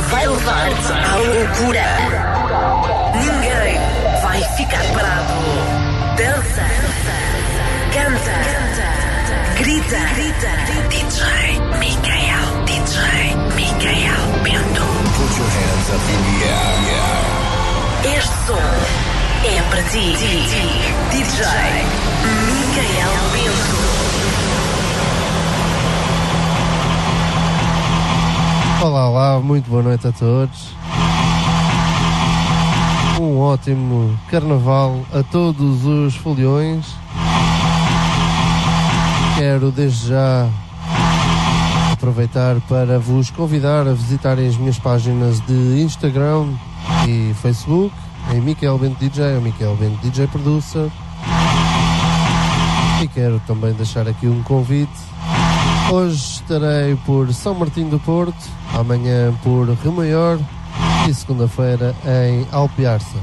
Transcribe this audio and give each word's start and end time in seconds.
Vai 0.00 0.26
levar-te 0.26 0.92
à 0.92 1.16
loucura. 1.16 1.82
Ninguém 3.14 3.78
vai 4.22 4.40
ficar 4.56 4.82
parado. 4.94 5.34
Dança, 6.16 6.66
canta, 7.92 8.36
grita, 9.58 9.98
grita. 10.14 10.50
DJ 10.88 11.60
Micael, 11.78 12.48
DJ 12.64 12.96
Micael 13.56 14.24
Bento. 14.44 14.86
Put 15.16 15.32
your 15.36 15.48
hands 15.50 15.88
up 15.90 16.06
in 16.08 16.20
the 16.24 16.46
air. 16.46 16.98
Este 18.16 18.36
som 18.46 18.64
é 19.44 19.62
para 19.68 19.82
ti. 19.82 20.16
DJ 20.16 20.54
Micael 22.46 23.14
Bento. 23.32 23.87
Olá, 28.80 29.08
olá, 29.08 29.40
muito 29.40 29.68
boa 29.68 29.82
noite 29.82 30.06
a 30.06 30.12
todos. 30.12 30.68
Um 33.20 33.36
ótimo 33.40 34.16
carnaval 34.30 35.04
a 35.12 35.20
todos 35.24 35.84
os 35.84 36.14
foliões. 36.14 36.86
Quero 39.36 39.72
desde 39.72 40.10
já 40.10 40.48
aproveitar 41.92 42.60
para 42.68 43.00
vos 43.00 43.30
convidar 43.30 43.80
a 43.88 43.92
visitarem 43.92 44.46
as 44.46 44.56
minhas 44.56 44.78
páginas 44.78 45.40
de 45.40 45.82
Instagram 45.82 46.46
e 47.08 47.34
Facebook, 47.42 47.92
em 48.32 48.40
Miquel 48.40 48.78
Bento 48.78 49.00
DJ 49.00 49.34
ou 49.34 49.40
Miquel 49.40 49.74
Bento 49.74 50.00
DJ 50.02 50.28
Producer. 50.28 50.88
E 53.02 53.08
quero 53.08 53.42
também 53.44 53.72
deixar 53.72 54.06
aqui 54.06 54.28
um 54.28 54.40
convite. 54.44 55.18
Hoje 55.90 56.16
estarei 56.16 56.96
por 57.06 57.32
São 57.32 57.54
Martinho 57.54 57.88
do 57.88 57.98
Porto, 57.98 58.36
amanhã 58.78 59.34
por 59.42 59.68
Rio 59.68 59.92
Maior 59.92 60.38
e 61.08 61.14
segunda-feira 61.14 61.94
em 62.06 62.46
Alpiarça. 62.52 63.16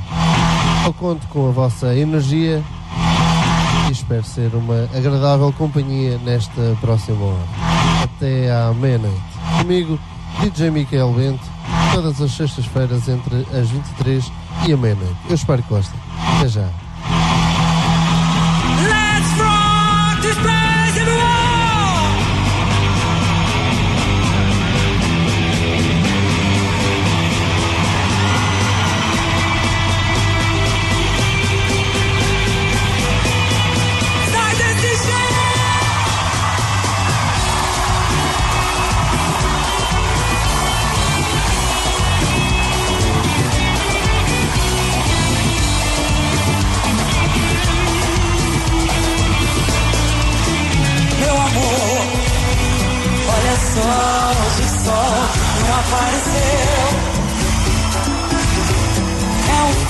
Eu 0.85 0.93
conto 0.93 1.25
com 1.27 1.47
a 1.47 1.51
vossa 1.51 1.95
energia 1.95 2.61
e 3.87 3.91
espero 3.91 4.23
ser 4.23 4.53
uma 4.53 4.83
agradável 4.95 5.51
companhia 5.53 6.17
nesta 6.19 6.77
próxima 6.81 7.25
hora. 7.25 7.47
Até 8.03 8.51
à 8.51 8.73
meia-noite. 8.73 9.21
Comigo, 9.59 9.99
DJ 10.41 10.71
Miquel 10.71 11.11
Bento, 11.13 11.45
todas 11.93 12.21
as 12.21 12.31
sextas-feiras 12.31 13.07
entre 13.07 13.47
as 13.57 13.69
23 13.69 14.31
e 14.67 14.73
a 14.73 14.77
meia-noite. 14.77 15.17
Eu 15.29 15.35
espero 15.35 15.63
que 15.63 15.69
gostem. 15.69 15.99
Até 16.37 16.47
já. 16.49 16.84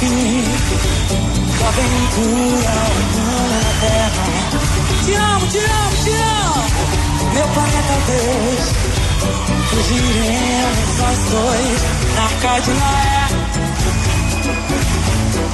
É 0.05 0.07
fim 0.07 0.43
da 1.57 1.67
aventura 1.67 2.73
humana 2.93 3.57
na 3.63 3.73
Terra. 3.81 4.25
Te 5.03 5.13
amo, 5.15 5.47
te 5.47 5.57
amo, 5.57 5.95
te 6.03 6.11
amo, 6.11 6.63
meu 7.33 7.47
planeta 7.47 7.95
Deus. 8.05 8.65
Fugiremos 9.69 10.97
nós 10.99 11.19
dois 11.31 11.79
na 12.15 12.23
arca 12.23 12.53
de 12.61 12.71
Noé. 12.71 13.27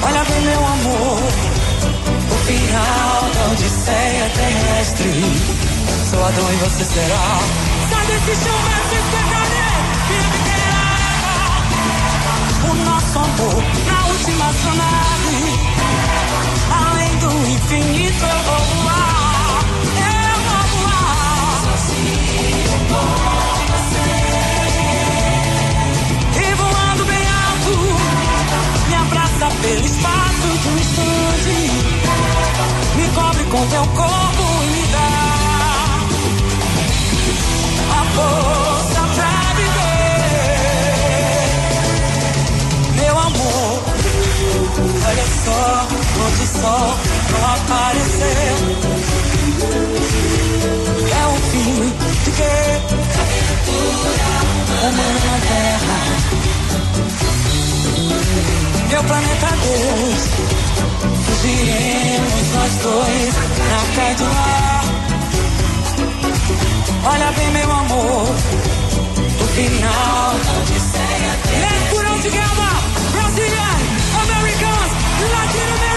Olha 0.03 0.23
bem, 0.25 0.41
meu 0.41 0.65
amor. 0.65 1.21
O 2.29 2.35
final 2.45 3.29
da 3.33 3.43
odisseia 3.51 4.29
terrestre 4.35 5.11
Sou 6.09 6.25
Adão 6.25 6.51
e 6.51 6.55
você 6.57 6.83
será 6.85 7.39
Sai 7.89 8.05
desse 8.07 8.35
chão, 8.43 8.57
vai 8.63 8.83
se 8.89 8.95
pequena 10.41 10.81
O 12.69 12.73
nosso 12.85 13.19
amor 13.19 14.00
Além 16.69 17.17
do 17.17 17.31
infinito 17.49 18.23
eu 18.23 18.39
vou 18.43 18.59
voar. 18.83 19.65
Eu 19.97 20.37
vou 20.47 20.63
voar. 20.73 21.63
E 26.37 26.53
voando 26.53 27.03
bem 27.05 27.25
alto 27.27 27.73
Me 28.87 28.95
abraça 28.95 29.47
pelo 29.61 29.85
espaço 29.85 30.47
de 30.61 30.67
um 30.67 30.77
instante. 30.77 31.57
Me 32.95 33.05
cobre 33.15 33.43
com 33.45 33.65
teu 33.67 33.85
corpo 33.87 34.63
e 34.63 34.67
me 34.67 34.87
dá 34.91 35.31
a 37.89 38.05
só, 45.45 45.87
onde 46.25 46.45
sol 46.47 46.91
apareceu. 47.53 48.55
É 51.11 51.25
o 51.27 51.35
fim 51.51 51.75
de 52.23 52.31
que? 52.31 52.55
Humana 54.81 55.07
na 55.25 55.37
terra. 55.47 55.99
Meu 58.89 59.03
planeta 59.03 59.49
Deus. 59.61 60.21
Fugiremos 61.25 62.45
nós 62.53 62.73
dois 62.83 63.33
na 63.69 63.81
Cadillac. 63.95 64.71
Olha 67.03 67.31
bem, 67.31 67.49
meu 67.51 67.71
amor, 67.71 68.27
o 69.41 69.47
final 69.55 70.33
da 70.45 70.53
Brazilian, 70.67 71.35
Americans, 71.57 72.90
Get 75.53 75.67
him 75.67 75.90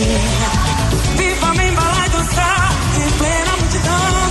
casa 0.00 0.06
esquina. 0.06 1.16
Viva 1.16 1.54
me 1.54 1.68
embalar 1.68 2.06
e 2.06 2.10
dançar. 2.10 2.72
Em 2.96 3.10
plena 3.18 3.56
multidão. 3.58 4.30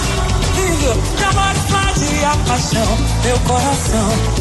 Vivo 0.55 1.17
de 1.17 1.23
amor 1.23 1.55
explode 1.55 2.25
a 2.25 2.37
paixão. 2.47 2.97
Meu 3.23 3.39
coração. 3.41 4.38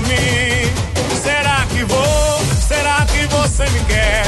mim. 0.00 0.72
Será 1.22 1.66
que 1.70 1.84
vou? 1.84 2.40
Será 2.66 3.06
que 3.06 3.26
você 3.26 3.64
me 3.70 3.80
quer? 3.84 4.24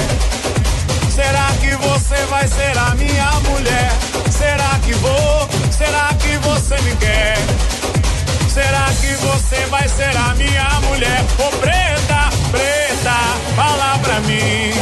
Será 1.14 1.48
que 1.60 1.74
você 1.76 2.16
vai 2.26 2.48
ser 2.48 2.76
a 2.78 2.94
minha 2.94 3.30
mulher? 3.48 3.92
Será 4.30 4.78
que 4.84 4.94
vou? 4.94 5.48
Será 5.70 6.08
que 6.18 6.36
você 6.38 6.80
me 6.82 6.96
quer? 6.96 7.36
Será 8.48 8.86
que 9.00 9.14
você 9.14 9.66
vai 9.66 9.88
ser 9.88 10.16
a 10.16 10.34
minha 10.34 10.68
mulher? 10.88 11.24
Ô 11.38 11.44
oh, 11.46 11.50
preta, 11.58 12.30
preta, 12.50 13.16
fala 13.54 13.98
pra 13.98 14.20
mim. 14.20 14.72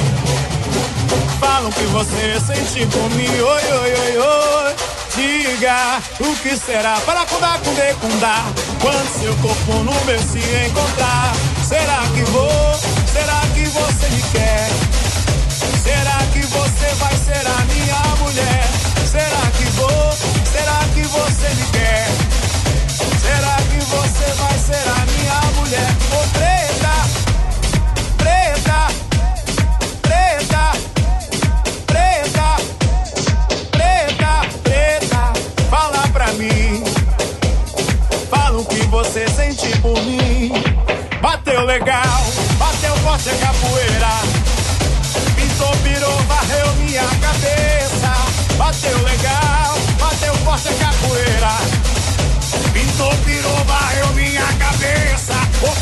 Falam 1.41 1.71
que 1.71 1.85
você 1.85 2.41
sente 2.41 2.87
por 2.87 3.11
mim, 3.11 3.29
oi, 3.29 3.73
oi, 3.73 3.95
oi, 3.95 4.19
oi 4.19 4.88
diga 5.19 6.01
o 6.21 6.37
que 6.37 6.57
será 6.57 7.01
para 7.01 7.27
cundar, 7.27 7.59
cundê, 7.61 7.93
cundar. 7.95 8.45
Quando 8.81 9.21
seu 9.21 9.35
corpo 9.39 9.73
no 9.83 10.05
meu 10.05 10.19
se 10.21 10.39
encontrar, 10.67 11.33
será 11.67 12.01
que 12.15 12.23
vou? 12.31 12.75
Será 13.13 13.41
que 13.55 13.65
você 13.65 14.09
me 14.11 14.23
quer? 14.31 14.69
Será 15.83 16.19
que 16.33 16.41
você 16.47 16.95
vai 16.95 17.17
ser 17.17 17.45
a 17.47 17.59
minha 17.73 18.01
mulher? 18.23 18.65
Será 19.11 19.43
que 19.59 19.65
vou? 19.73 20.13
Será 20.53 20.81
que 20.95 21.03
você 21.03 21.49
me 21.57 21.67
quer? 21.73 22.07
Será 23.21 23.57
que 23.71 23.85
você 23.85 24.33
vai 24.35 24.59
ser 24.59 24.89
a 24.89 25.07
minha 25.07 25.41
mulher? 25.57 25.91
Você 26.11 26.58
bateu 48.69 49.03
legal, 49.03 49.79
bateu 49.99 50.35
forte 50.45 50.69
a 50.69 50.73
capoeira. 50.75 51.57
Pintou, 52.75 53.11
virou, 53.25 53.65
varreu 53.65 54.09
minha 54.13 54.45
cabeça. 54.59 55.33
O 55.63 55.73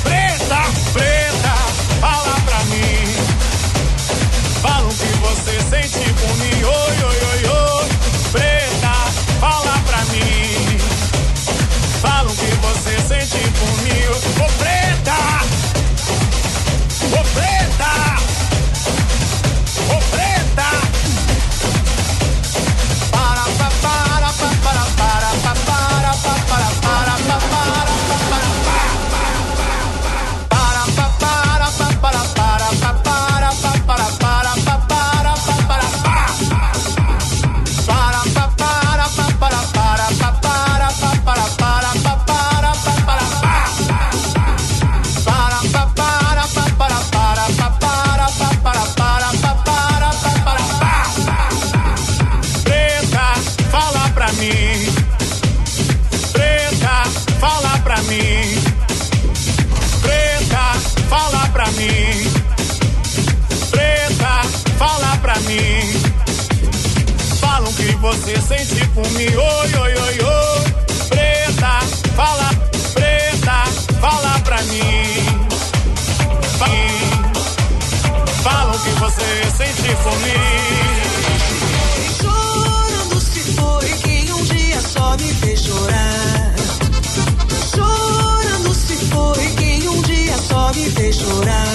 chorar. 91.17 91.67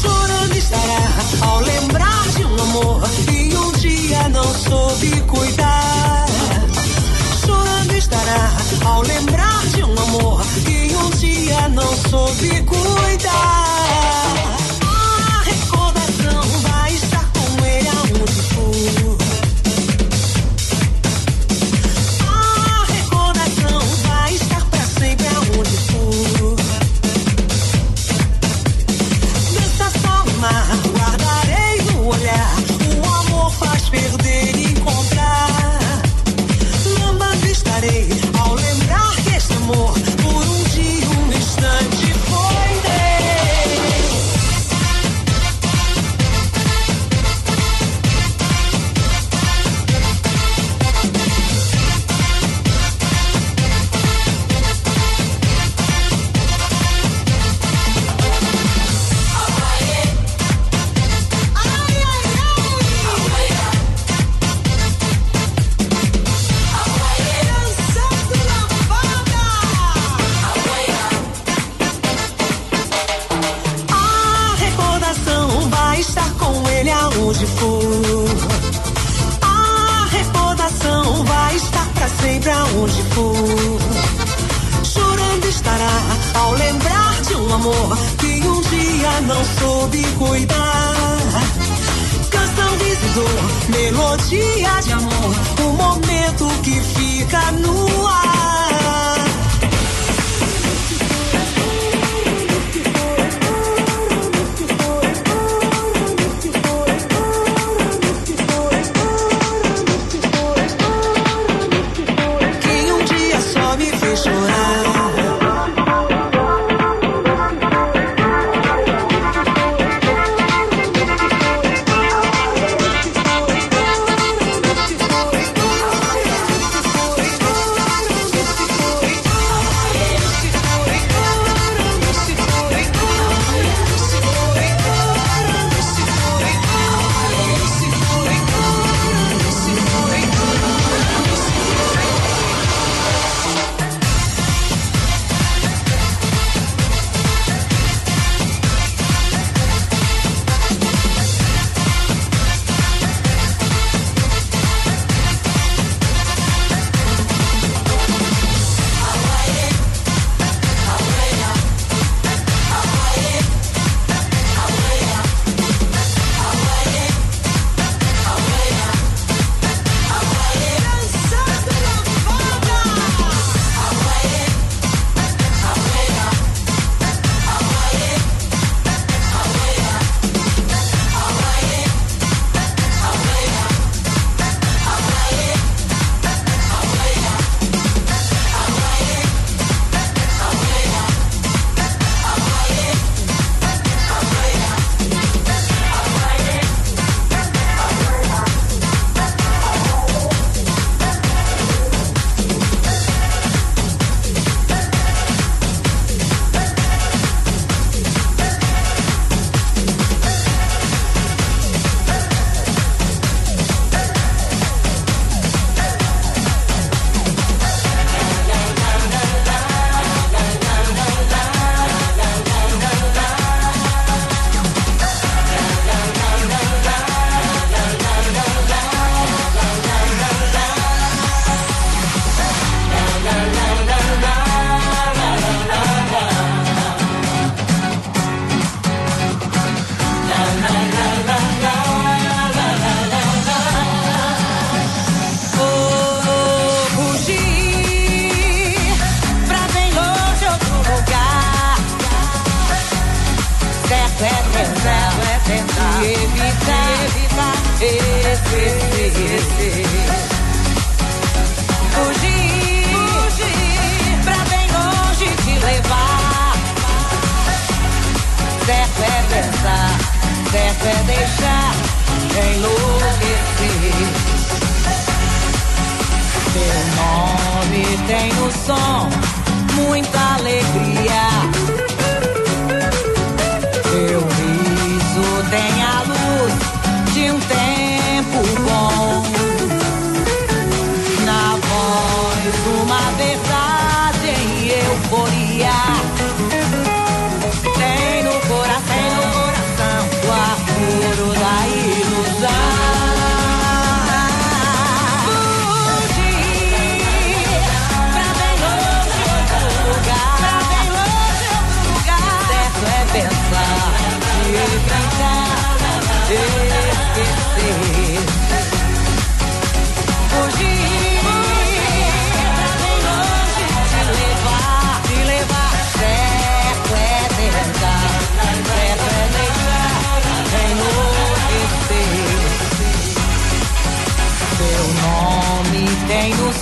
Chorando 0.00 0.56
estará 0.56 1.02
ao 1.40 1.60
lembrar 1.60 2.28
de 2.36 2.44
um 2.44 2.54
amor 2.62 3.02
que 3.26 3.56
um 3.56 3.72
dia 3.72 4.28
não 4.30 4.54
soube 4.54 5.10
cuidar. 5.22 6.26
Chorando 7.44 7.92
estará 7.96 8.50
ao 8.84 9.02
lembrar 9.02 9.66
de 9.74 9.82
um 9.84 9.92
amor 10.06 10.42
que 10.64 10.96
um 10.96 11.10
dia 11.10 11.68
não 11.68 11.96
soube 12.10 12.62
cuidar. 12.62 13.73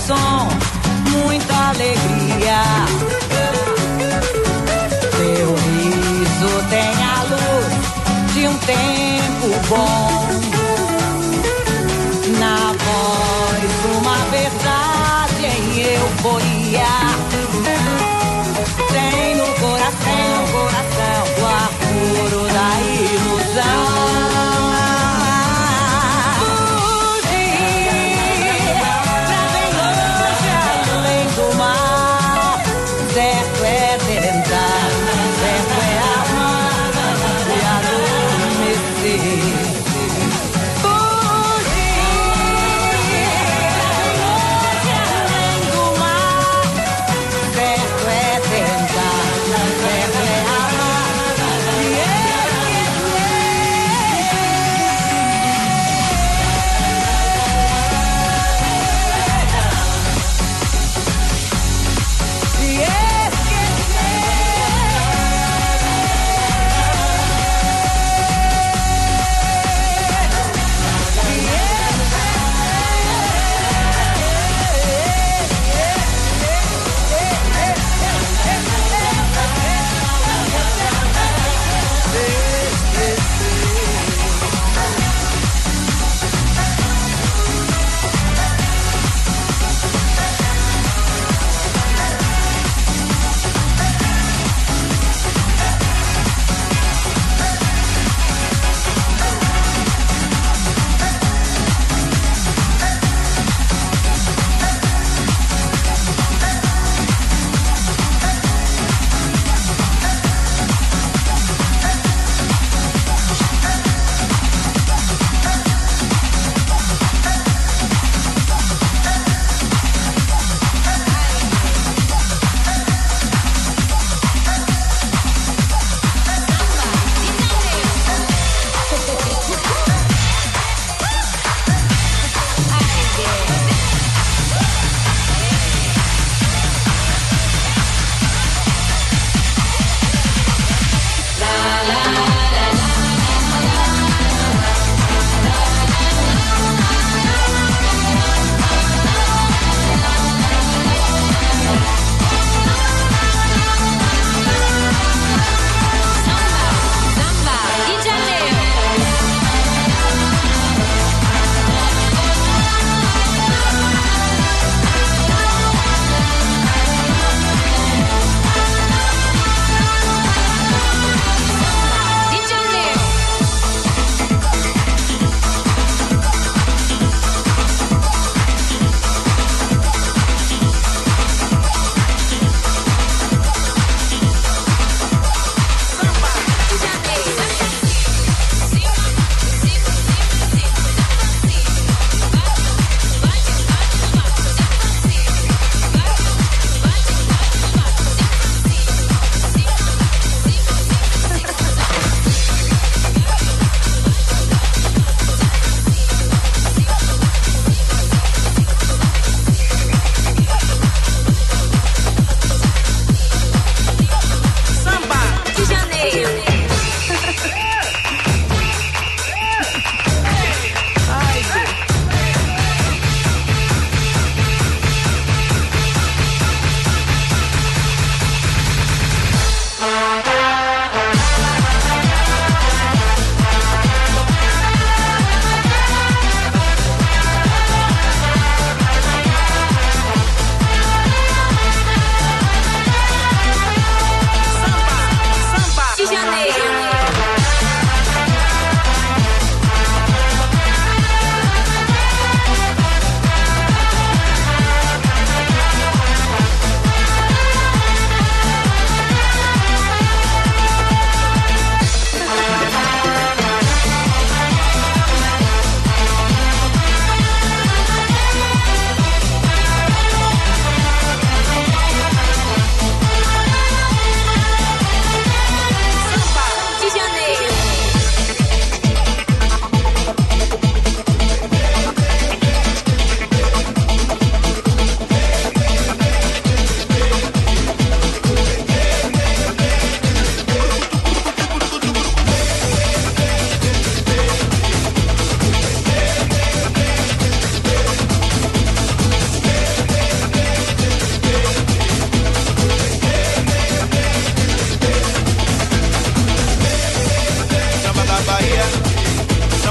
som, 0.05 0.47
muita 1.11 1.69
alegria. 1.69 2.63
Teu 5.11 5.55
riso 5.55 6.51
tem 6.69 6.93
a 7.03 7.23
luz 7.29 8.33
de 8.33 8.47
um 8.47 8.57
tempo 8.57 9.67
bom. 9.69 10.02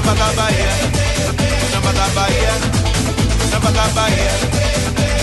Samba 0.03 0.15
da 0.15 0.33
Bahia, 0.33 0.69
samba 1.71 1.93
da 1.93 2.07
Bahia, 2.09 2.53
samba 3.49 3.71
da 3.71 3.87
Bahia, 3.87 4.31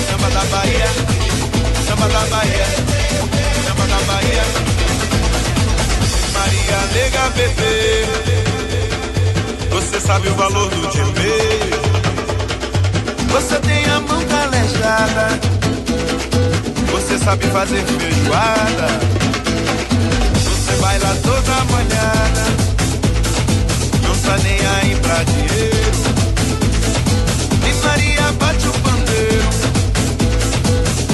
samba 0.09 0.31
da 0.31 0.45
Bahia, 0.47 0.87
samba 1.87 2.09
da 2.09 2.21
Bahia, 2.31 2.67
samba 3.67 3.87
da 3.87 3.99
Bahia. 4.07 4.45
Maria 6.33 6.81
nega 6.95 7.29
bebê, 7.37 8.07
você 9.71 10.01
sabe 10.01 10.29
o 10.31 10.35
valor 10.35 10.71
do 10.71 10.89
djembe. 10.89 11.31
Você 13.33 13.59
tem 13.61 13.85
a 13.85 14.01
mão 14.01 14.25
calejada, 14.25 15.41
você 16.91 17.19
sabe 17.19 17.47
fazer 17.49 17.85
feijoada. 17.85 18.89
Você 20.43 20.73
baila 20.81 21.15
toda 21.23 21.65
não 21.65 22.70
tá 24.31 24.39
nem 24.45 24.65
aí 24.65 24.95
pra 24.97 25.25
dinheiro. 25.25 25.91
E 27.69 27.85
Maria 27.85 28.33
bate 28.39 28.69
o 28.69 28.73
pandeiro, 28.73 29.49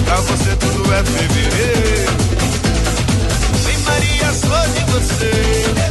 pra 0.05 0.17
você 0.17 0.57
tudo 0.57 0.93
é 0.93 1.03
fevereiro. 1.03 2.13
Vem 3.65 3.79
Maria, 3.79 4.33
sou 4.35 4.69
de 4.75 4.85
você. 4.93 5.86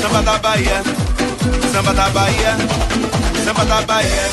Samba 0.00 0.22
da 0.22 0.38
Bahia, 0.38 0.82
samba 1.72 1.92
da 1.92 2.08
Bahia, 2.10 2.56
samba 3.44 3.64
da 3.64 3.80
Bahia, 3.82 4.24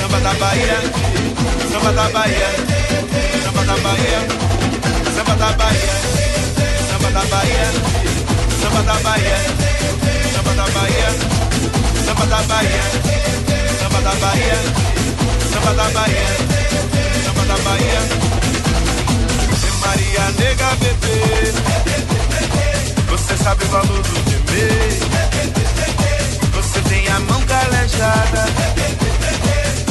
samba 0.00 0.20
da 0.20 0.32
Bahia, 0.40 0.78
samba 1.70 1.92
da 1.92 2.08
Bahia, 2.14 2.48
samba 3.44 3.62
da 3.68 3.76
Bahia, 3.84 4.20
samba 5.16 5.34
da 5.36 5.50
Bahia, 5.60 5.96
samba 6.88 7.10
da 7.10 7.22
Bahia, 7.32 7.68
samba 8.60 8.82
da 8.82 8.94
Bahia, 9.04 9.38
samba 10.32 10.52
da 10.54 10.66
Bahia, 10.74 11.08
samba 12.04 12.26
da 12.26 12.40
Bahia, 12.48 12.82
samba 13.80 14.00
da 14.00 14.10
Bahia, 14.12 14.58
samba 15.50 15.72
da 15.78 15.90
Bahia, 15.94 16.28
samba 17.24 17.44
da 17.44 17.56
Bahia. 17.64 18.30
Maria 19.80 20.24
nega 20.38 20.70
bebê 20.80 21.89
você 23.30 23.44
sabe 23.44 23.64
o 23.64 23.68
valor 23.68 24.02
do 24.02 24.30
gemer. 24.30 24.98
Você 26.52 26.80
tem 26.88 27.06
a 27.08 27.20
mão 27.20 27.40
calejada. 27.42 28.46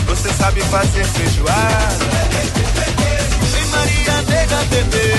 Você 0.08 0.30
sabe 0.34 0.62
fazer 0.64 1.06
feijoada. 1.06 2.06
Vem 3.52 3.66
Maria, 3.68 4.22
nega 4.28 4.58
bebê. 4.70 5.14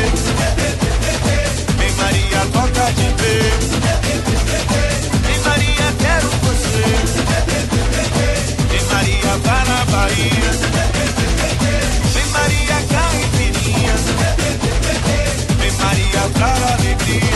Vem 1.78 1.92
Maria, 1.92 2.46
toca 2.52 2.92
de 2.92 3.09
ver. 3.22 3.52
Vem 5.24 5.38
Maria, 5.40 5.94
quero 5.98 6.28
você. 6.28 6.88
Vem 8.68 8.85
Maria, 8.85 9.38
vá 9.44 9.64
na 9.64 9.85
Bahia. 9.87 10.50
Vem 12.12 12.26
Maria, 12.26 12.76
caipirinha. 12.90 13.94
Vem 15.59 15.72
Maria, 15.72 16.30
pra 16.35 16.74
alegria. 16.74 17.29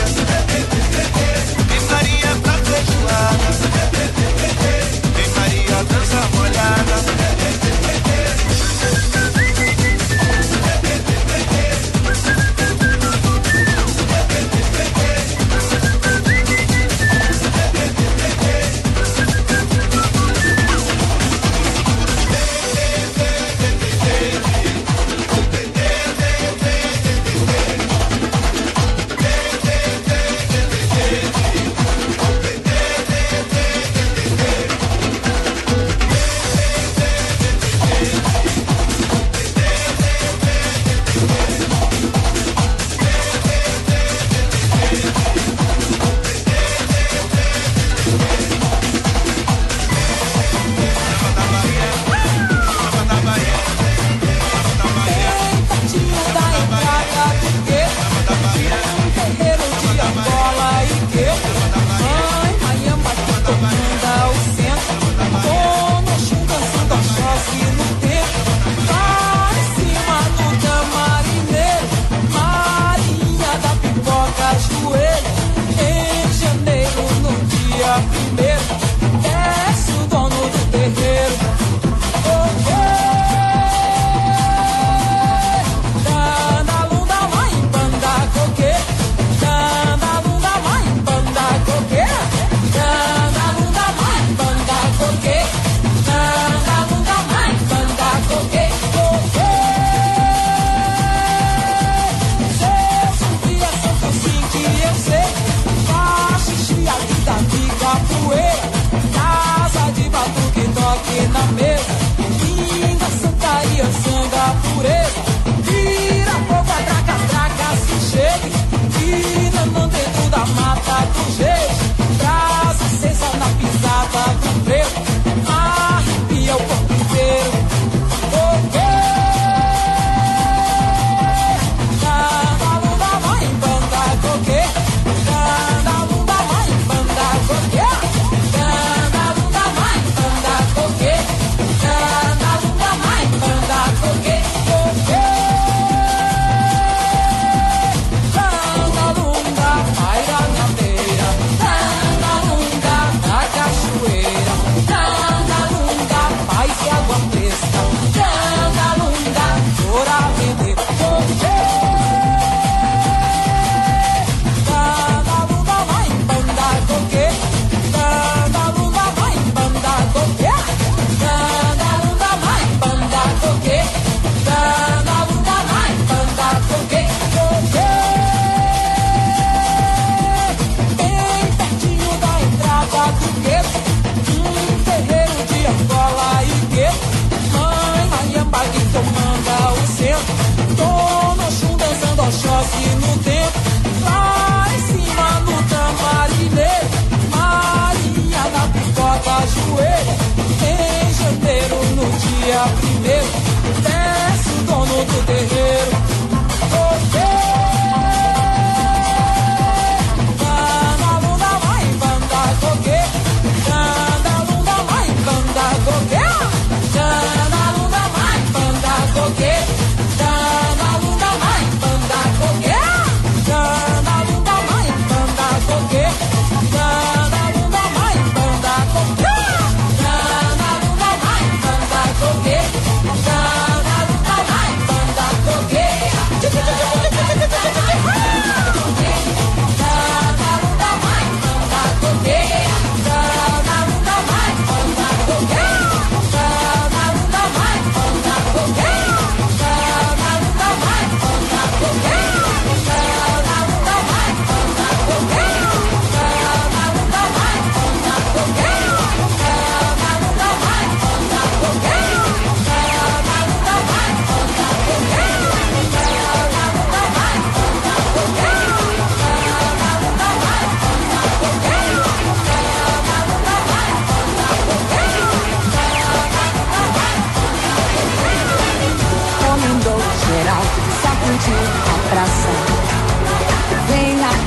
María, 5.36 5.84
danza, 5.84 6.20
volar. 6.36 6.83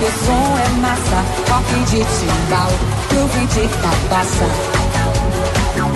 O 0.07 0.25
som 0.25 0.57
é 0.57 0.69
massa, 0.79 1.19
toque 1.47 1.79
de 1.85 1.97
timbal, 1.97 2.71
groove 3.09 3.45
de 3.47 3.67
cabaça. 3.67 4.47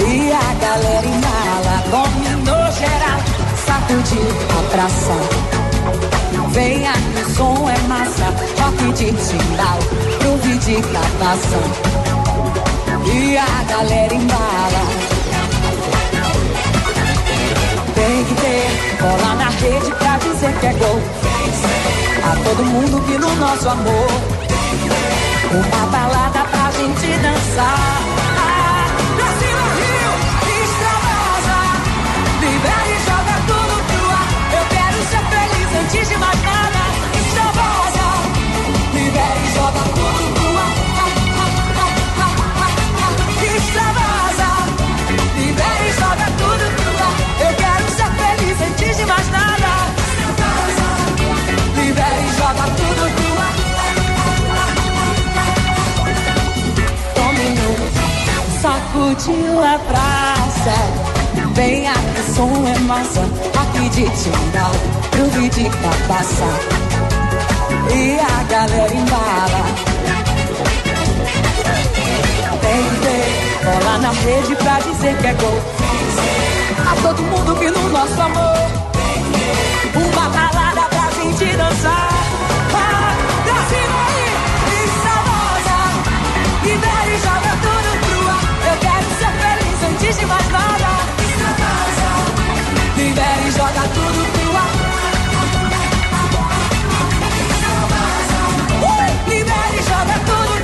E 0.06 0.32
a 0.34 0.54
galera 0.60 1.08
embala, 1.08 1.76
dominou 1.90 2.72
geral, 2.74 3.22
sacudiu 3.66 4.28
a 4.50 4.64
praça. 4.72 5.16
Vem 6.50 6.88
aqui, 6.88 7.22
o 7.26 7.36
som 7.36 7.70
é 7.70 7.78
massa, 7.88 8.34
toque 8.58 8.92
de 8.94 9.14
timbal, 9.14 9.80
groove 10.20 10.58
de 10.58 10.76
cabaça. 10.82 11.62
E 13.14 13.38
a 13.38 13.64
galera 13.64 14.14
embala. 14.14 14.84
Tem 17.96 18.26
que 18.26 18.36
ter 18.36 18.98
bola 19.02 19.36
na 19.36 19.50
rede 19.50 19.92
pra 19.92 20.18
dizer 20.18 20.54
que 20.60 20.66
é 20.66 20.74
gol. 20.74 21.00
A 22.24 22.36
todo 22.44 22.64
mundo 22.64 23.02
que 23.06 23.18
no 23.18 23.36
nosso 23.36 23.68
amor. 23.68 24.08
Uma 25.52 25.86
balada 25.88 26.44
pra 26.50 26.72
gente 26.72 27.18
dançar. 27.18 28.11
Sacudiu 58.92 59.64
a 59.64 59.80
praça. 59.80 60.76
Vem 61.54 61.88
aqui, 61.88 62.34
som 62.36 62.52
é 62.68 62.78
massa. 62.80 63.22
Aqui 63.62 63.90
de 63.90 64.04
timbal, 64.10 64.72
groove 65.12 65.50
de 65.50 65.64
cabaça. 65.70 66.46
E 67.94 68.20
a 68.20 68.44
galera 68.44 68.94
embala. 68.94 69.66
Tem 72.62 72.84
que 72.84 72.96
ter 73.02 73.66
bola 73.66 73.98
na 74.00 74.12
rede 74.12 74.56
pra 74.56 74.80
dizer 74.80 75.18
que 75.18 75.28
é 75.28 75.34
gol. 75.34 75.62
A 76.90 77.02
todo 77.02 77.22
mundo 77.24 77.56
que 77.60 77.70
no 77.70 77.90
nosso 77.90 78.22
amor. 78.22 78.72
Uma 79.96 80.30
balada 80.30 80.82
pra 80.90 81.10
gente 81.22 81.58
dançar. 81.58 82.01
Antes 90.12 90.20
de 90.20 90.26
mais 90.26 90.50
nada. 90.50 90.88
Libera 92.98 93.42
e 93.48 93.52
joga 93.52 93.88
tudo 93.94 94.26
pro 94.34 94.58
ar. 94.58 94.74
Uh, 98.82 99.30
libera 99.30 99.74
e 99.74 99.84
joga 99.84 100.20
tudo. 100.26 100.56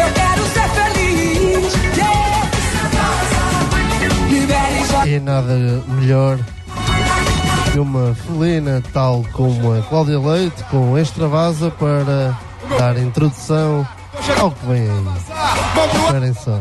Eu 0.00 0.08
quero 0.12 0.42
ser 0.46 0.68
feliz. 0.70 1.72
Yeah. 1.96 2.50
Libera 4.30 4.70
e 4.70 4.84
joga 4.86 5.08
E 5.08 5.20
nada 5.20 5.54
melhor 5.86 6.38
que 7.72 7.78
uma 7.78 8.14
felina 8.14 8.82
tal 8.92 9.24
como 9.32 9.78
a 9.78 9.82
Cláudia 9.82 10.18
Leite 10.18 10.64
com 10.64 10.98
extravasa 10.98 11.70
para 11.70 12.36
dar 12.78 12.98
introdução 12.98 13.86
ao 14.40 14.50
que 14.50 14.66
vem 14.66 14.90
aí. 14.90 15.06
Esperem 16.04 16.34
só. 16.34 16.60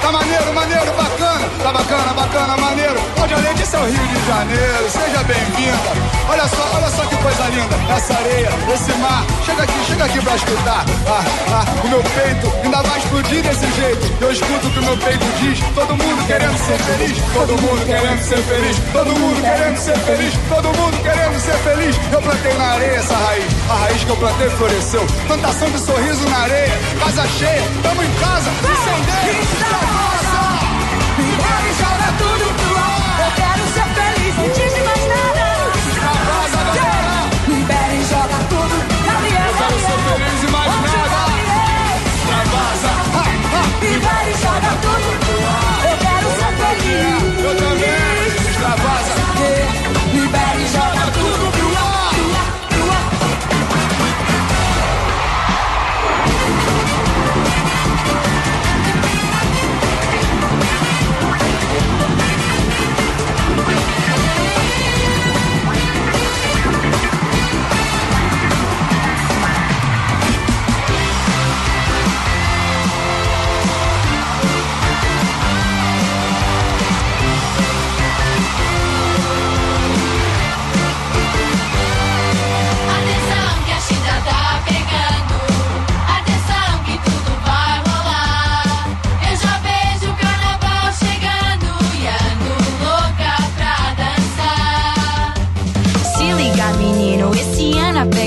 Tá 0.00 0.12
maneiro, 0.12 0.52
maneiro, 0.54 0.92
bacana, 0.92 1.29
tá 1.70 1.78
bacana, 1.78 2.12
bacana, 2.14 2.56
maneiro. 2.56 3.00
Cláudia 3.14 3.36
Leite, 3.38 3.62
esse 3.62 3.76
é 3.76 3.78
o 3.78 3.84
Rio 3.84 4.06
de 4.06 4.26
Janeiro, 4.26 4.90
seja 4.90 5.22
bem-vinda. 5.22 5.90
Olha 6.28 6.48
só, 6.48 6.70
olha 6.74 6.90
só 6.90 7.04
que 7.06 7.16
coisa 7.16 7.44
linda, 7.48 7.76
essa 7.94 8.14
areia, 8.14 8.50
esse 8.74 8.92
mar. 8.98 9.24
Chega 9.44 9.62
aqui, 9.62 9.84
chega 9.86 10.04
aqui 10.04 10.20
pra 10.20 10.34
escutar. 10.36 10.84
Ah, 11.06 11.24
ah, 11.52 11.84
o 11.84 11.88
meu 11.88 12.02
peito 12.02 12.52
ainda 12.64 12.82
vai 12.82 12.98
explodir 12.98 13.42
desse 13.42 13.70
jeito. 13.72 14.16
Eu 14.20 14.32
escuto 14.32 14.66
o 14.66 14.70
que 14.70 14.78
o 14.78 14.82
meu 14.82 14.96
peito 14.98 15.24
diz. 15.38 15.60
Todo 15.74 15.96
mundo 15.96 16.26
querendo 16.26 16.58
ser 16.58 16.78
feliz, 16.78 17.18
todo 17.32 17.62
mundo 17.62 17.86
querendo 17.86 18.22
ser 18.22 18.38
feliz, 18.38 18.76
todo 18.92 19.20
mundo 19.20 19.40
querendo 19.40 19.76
ser 19.76 19.98
feliz, 19.98 20.34
todo 20.48 20.64
mundo 20.76 21.02
querendo 21.02 21.40
ser 21.40 21.58
feliz. 21.58 21.96
Eu 22.12 22.22
plantei 22.22 22.54
na 22.54 22.64
areia 22.64 22.96
essa 22.96 23.16
raiz, 23.16 23.44
a 23.68 23.74
raiz 23.74 24.04
que 24.04 24.10
eu 24.10 24.16
plantei 24.16 24.50
floresceu. 24.50 25.06
Plantação 25.26 25.70
de 25.70 25.78
sorriso 25.78 26.28
na 26.28 26.38
areia, 26.38 26.78
casa 26.98 27.28
cheia, 27.38 27.62
tamo 27.82 28.02
em 28.02 28.10
casa, 28.14 28.50
incendeia. 28.50 30.09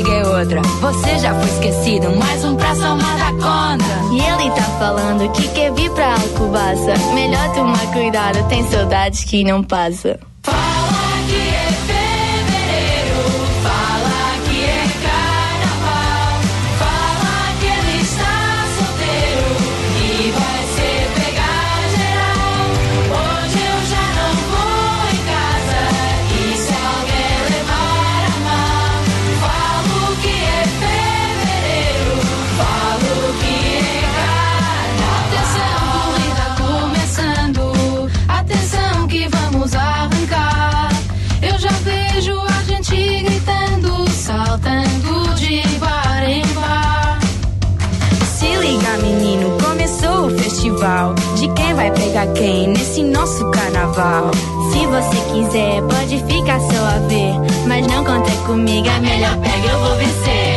É 0.09 0.27
outra. 0.27 0.61
Você 0.61 1.19
já 1.19 1.33
foi 1.33 1.49
esquecido, 1.49 2.15
mais 2.17 2.43
um 2.43 2.55
pra 2.55 2.75
somar 2.75 3.17
da 3.17 3.31
conta. 3.31 3.83
E 4.11 4.19
ele 4.19 4.51
tá 4.51 4.63
falando 4.79 5.31
que 5.31 5.47
quer 5.49 5.71
vir 5.73 5.89
pra 5.91 6.13
Alcobaça. 6.13 6.93
Melhor 7.13 7.53
tomar 7.53 7.93
cuidado, 7.93 8.47
tem 8.49 8.63
saudades 8.69 9.23
que 9.23 9.43
não 9.43 9.63
passa. 9.63 10.19
carnaval. 53.93 54.31
Se 54.71 54.85
você 54.87 55.31
quiser, 55.31 55.81
pode 55.83 56.17
ficar 56.25 56.59
só 56.59 56.85
a 56.85 56.99
ver. 57.07 57.33
Mas 57.67 57.85
não 57.87 58.03
conta 58.03 58.31
comigo, 58.45 58.87
é 58.87 58.99
melhor 58.99 59.37
pega, 59.37 59.67
eu 59.67 59.79
vou 59.79 59.95
vencer. 59.95 60.52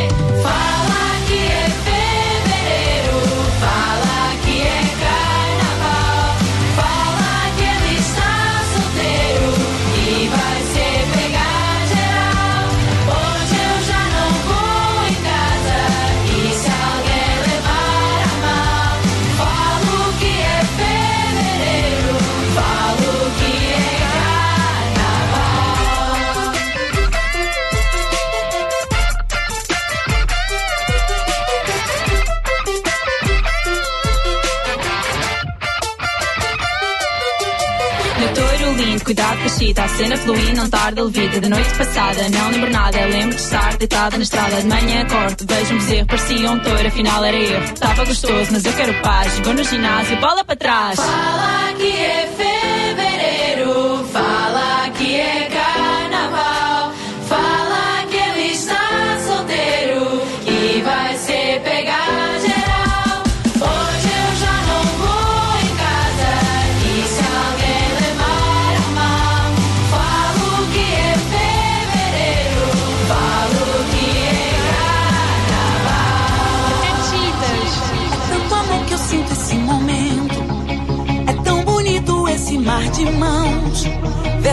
cuidado 39.07 39.37
com 39.39 39.45
a 39.45 39.49
chita. 39.49 39.83
A 39.83 39.87
cena 39.87 40.17
fluir, 40.17 40.53
não 40.55 40.69
tarda, 40.69 41.03
levita. 41.03 41.39
Da 41.39 41.49
noite 41.49 41.73
passada, 41.75 42.29
não 42.29 42.51
lembro 42.51 42.69
nada. 42.69 43.05
Lembro 43.05 43.35
de 43.35 43.41
estar 43.41 43.77
deitada 43.77 44.17
na 44.17 44.23
estrada. 44.23 44.61
De 44.61 44.67
manhã 44.67 45.01
acordo, 45.03 45.45
vejo 45.47 45.73
um 45.73 45.77
bezerro. 45.77 46.07
Parecia 46.07 46.51
um 46.51 46.59
touro, 46.59 46.87
afinal 46.87 47.23
era 47.23 47.37
erro. 47.37 47.73
Tava 47.79 48.05
gostoso, 48.05 48.51
mas 48.51 48.65
eu 48.65 48.73
quero 48.73 48.93
paz. 49.01 49.33
Chegou 49.33 49.53
no 49.53 49.63
ginásio, 49.63 50.17
bola 50.17 50.43
para 50.43 50.55
trás. 50.57 50.97
Fala 50.97 51.73
que 51.77 51.87
é 51.87 52.33
feio. 52.35 52.46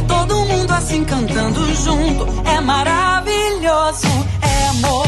todo 0.07 0.45
mundo 0.47 0.73
assim 0.73 1.05
cantando 1.05 1.75
junto. 1.75 2.27
É 2.49 2.61
maravilhoso, 2.61 4.07
é 4.43 4.69
amor. 4.69 5.07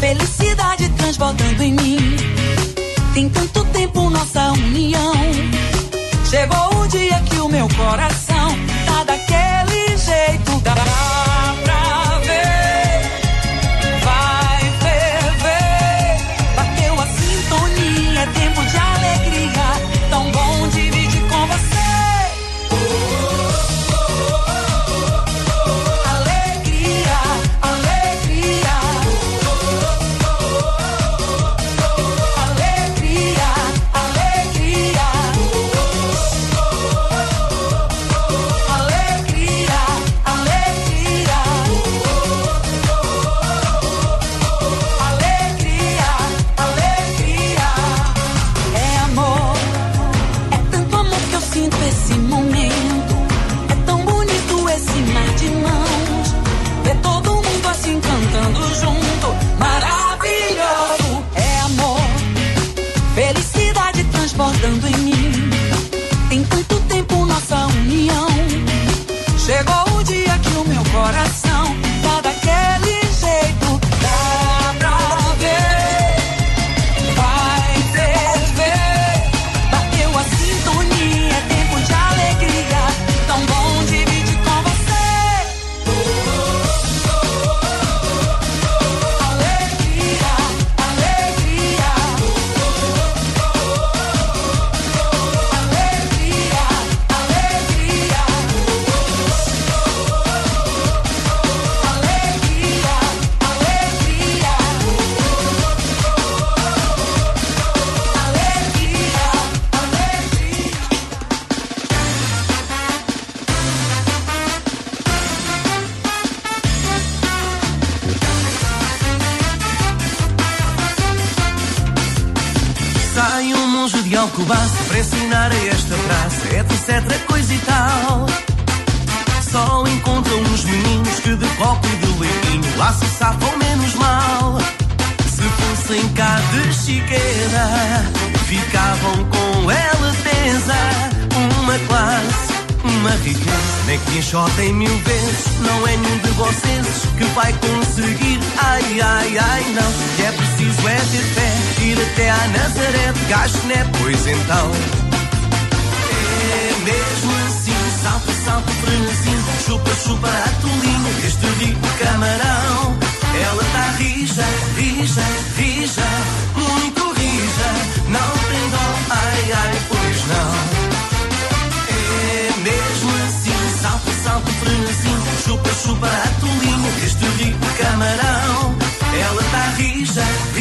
Felicidade 0.00 0.88
transbordando 0.90 1.62
em 1.62 1.72
mim. 1.72 2.16
Tem 3.14 3.28
tanto 3.28 3.64
tempo 3.66 4.10
nossa 4.10 4.52
união. 4.52 5.12
Chegou 6.28 6.82
o 6.82 6.88
dia 6.88 7.20
que 7.20 7.36
o 7.40 7.48
meu 7.48 7.68
coração 7.68 8.48
tá 8.86 9.04
daqui 9.04 9.31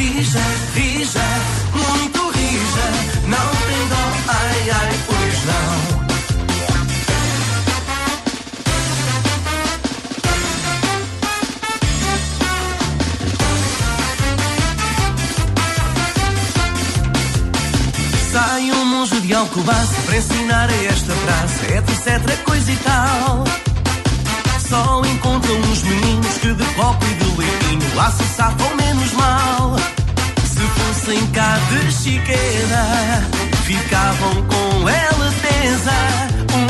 rija, 0.01 0.39
rija, 0.73 1.25
muito 1.73 2.29
rija, 2.31 2.87
não 3.27 3.49
tem 3.67 3.87
dó, 3.87 4.03
ai, 4.27 4.69
ai, 4.71 4.93
pois 5.05 5.45
não. 5.45 6.01
Sai 18.31 18.71
um 18.71 18.85
monge 18.85 19.21
de 19.21 19.33
Alcobaça 19.33 20.01
para 20.05 20.17
ensinar 20.17 20.69
a 20.69 20.83
esta 20.85 21.13
praça, 21.13 21.65
etc, 21.77 22.43
coisa 22.43 22.71
e 22.71 22.75
tal. 22.77 23.60
Só 24.71 25.01
encontram 25.03 25.53
uns 25.53 25.83
meninos 25.83 26.37
que 26.37 26.53
de 26.53 26.63
copo 26.75 27.05
e 27.05 27.13
de 27.15 27.37
leitinho 27.37 27.93
lá 27.93 28.09
se 28.09 28.23
safam 28.23 28.73
menos 28.77 29.11
mal. 29.11 29.75
Se 30.45 30.61
fossem 30.61 31.27
cá 31.31 31.59
de 31.69 31.91
chiqueira, 31.91 33.21
ficavam 33.65 34.33
com 34.43 34.87
ela 34.87 35.33
tesa. 35.41 35.91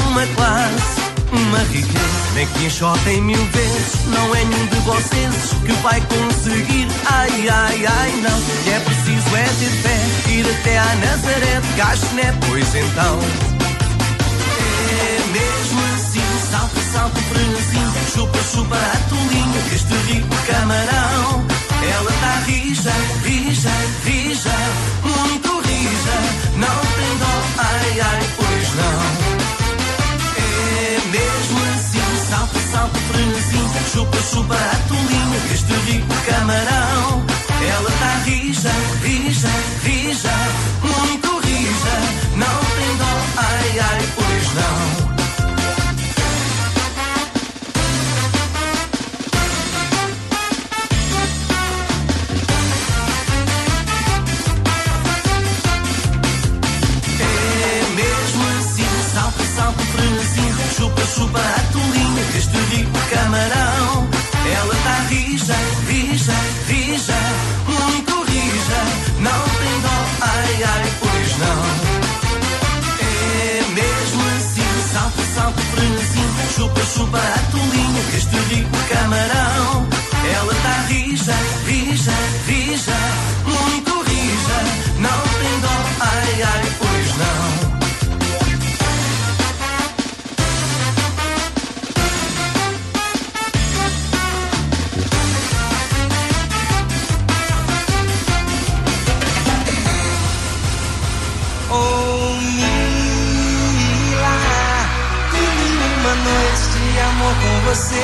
Uma 0.08 0.26
classe, 0.36 1.02
uma 1.32 1.60
riqueza, 1.60 2.32
nem 2.34 2.47
que 2.47 2.66
enxotem 2.66 3.22
mil 3.22 3.45
vezes. 3.45 4.08
Não 4.08 4.36
é 4.36 4.45
nenhum 4.45 4.66
de 4.66 4.80
vocês 4.80 5.36
que 5.64 5.72
vai 5.84 6.02
conseguir. 6.02 6.88
Ai, 7.06 7.49
ai, 7.49 7.86
ai, 7.86 8.12
não. 8.24 8.74
É 8.74 8.80
preciso 8.80 9.36
é 9.36 9.43
ter 9.43 9.70
fé, 9.84 10.32
ir 10.32 10.45
até 10.49 10.80
a 10.80 10.95
Nazaré 10.95 11.62
de 11.62 11.74
Gastiné, 11.78 12.34
pois 12.47 12.74
então. 12.74 13.20
É 14.89 15.20
mesmo 15.34 15.91
salto, 16.52 16.80
salto, 16.91 17.20
frenesim, 17.30 17.88
chupa, 18.14 18.39
chupa 18.52 18.76
a 18.76 18.97
tolinha, 19.10 19.62
este 19.74 19.95
rico 20.12 20.36
camarão. 20.47 21.45
Ela 21.82 22.12
tá 22.22 22.34
rija, 22.45 22.91
rija, 23.24 23.72
rija, 24.04 24.56
muito 25.02 25.52
rija, 25.68 26.18
não 26.58 26.80
tem 26.97 27.18
dó, 27.22 27.36
ai, 27.58 27.99
ai, 28.02 28.24
pois 28.38 28.68
não. 28.76 29.02
É 30.38 30.99
mesmo 31.16 31.60
assim, 31.74 32.30
salto, 32.30 32.60
salto, 32.72 32.99
frenesim, 33.10 33.66
chupa, 33.93 34.18
chupa 34.30 34.56
a 34.56 34.76
tolinha, 34.89 35.39
este 35.54 35.74
rico 35.89 36.14
camarão. 36.28 37.26
Ela 37.62 37.91
tá 37.91 38.22
rija, 38.26 38.72
rija, 39.04 39.49
rija, 39.84 40.36
muito 40.82 41.39
rija, 41.47 41.95
não 42.36 42.60
tem 42.76 42.97
dó, 42.97 43.14
ai, 43.38 43.80
ai, 43.80 44.10
pois 44.16 44.54
não. 44.54 45.11
Chupa, 61.22 61.22
chupa 61.22 61.40
a 61.40 61.72
tolinha, 61.72 62.24
este 62.36 62.58
rico 62.76 63.00
camarão. 63.10 64.10
Ela 64.54 64.76
tá 64.84 65.06
rija, 65.10 65.56
rija, 65.88 66.34
rija, 66.68 67.20
muito 67.68 68.24
rija, 68.24 68.80
não 69.20 69.42
tem 69.60 69.82
dó, 69.82 69.98
ai, 70.22 70.64
ai, 70.64 70.92
pois 71.00 71.38
não. 71.38 71.62
É 73.00 73.64
mesmo 73.74 74.22
assim, 74.38 74.94
salto, 74.94 75.22
salto, 75.36 75.62
frenesim, 75.62 76.30
chupa, 76.56 76.82
chupa 76.96 77.18
a 77.18 77.52
tolinha, 77.52 78.02
este 78.16 78.38
rico 78.54 78.78
camarão. 78.90 79.88
Ela 80.34 80.56
tá 80.56 80.86
rija, 80.88 81.36
rija, 81.68 82.12
rija, 82.48 82.98
com 107.40 107.70
você. 107.70 108.04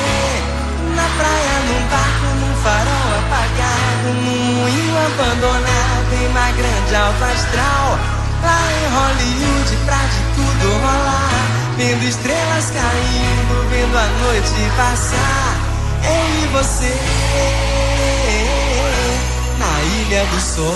Na 0.96 1.06
praia, 1.16 1.56
num 1.68 1.82
barco, 1.88 2.26
num 2.40 2.54
farol 2.62 3.08
apagado, 3.18 4.08
num 4.24 4.40
moinho 4.60 4.96
abandonado, 5.06 6.12
em 6.12 6.26
uma 6.28 6.50
grande 6.52 6.94
alta 6.94 7.24
astral. 7.26 7.98
Lá 8.42 8.62
em 8.72 8.86
Hollywood, 8.94 9.76
pra 9.84 9.96
de 9.96 10.20
tudo 10.34 10.66
rolar. 10.80 11.44
Vendo 11.76 12.04
estrelas 12.04 12.70
caindo, 12.70 13.68
vendo 13.70 13.96
a 13.96 14.06
noite 14.24 14.70
passar. 14.76 15.56
Eu 16.04 16.26
e 16.42 16.46
você, 16.52 16.94
na 19.58 19.82
ilha 19.82 20.24
do 20.26 20.40
sol. 20.40 20.74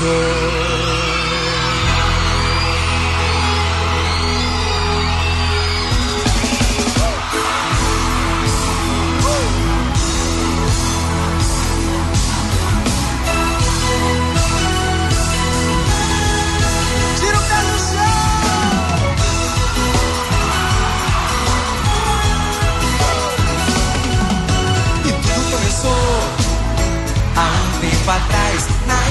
Do 0.00 0.47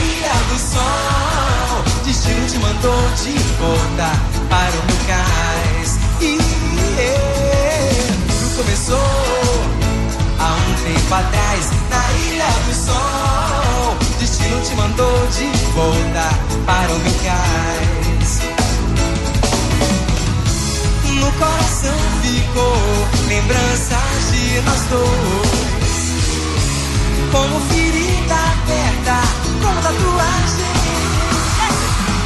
Ilha 0.07 0.37
do 0.49 0.57
Sol. 0.59 1.83
Destino 2.05 2.47
te 2.47 2.57
mandou 2.59 3.01
de 3.21 3.37
volta 3.59 4.09
para 4.49 4.71
o 4.71 4.83
meu 4.87 4.99
cais. 5.07 5.91
E 6.21 6.37
tudo 8.27 8.55
começou 8.57 9.65
há 10.39 10.55
um 10.55 10.73
tempo 10.83 11.13
atrás 11.13 11.63
na 11.89 12.03
Ilha 12.29 12.51
do 12.65 12.73
Sol. 12.73 13.97
Destino 14.19 14.61
te 14.61 14.73
mandou 14.75 15.27
de 15.27 15.47
volta 15.73 16.25
para 16.65 16.91
o 16.91 16.99
meu 16.99 17.13
cais. 17.23 18.31
No 21.19 21.31
coração 21.33 21.99
ficou 22.21 22.77
lembranças 23.27 24.31
de 24.31 24.61
nós 24.61 24.81
dois. 24.89 25.97
Como 27.31 27.59
ferida 27.69 28.35
aberta, 28.35 29.17
como 29.67 29.81
tatuagem. 29.81 30.75